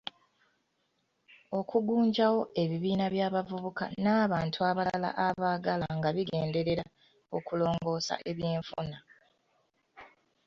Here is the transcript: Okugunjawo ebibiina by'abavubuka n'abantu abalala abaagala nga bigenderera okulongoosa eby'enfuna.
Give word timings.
Okugunjawo 1.59 2.41
ebibiina 2.61 3.05
by'abavubuka 3.13 3.85
n'abantu 4.03 4.59
abalala 4.69 5.09
abaagala 5.27 5.87
nga 5.97 6.09
bigenderera 6.15 6.85
okulongoosa 7.37 8.15
eby'enfuna. 8.29 8.97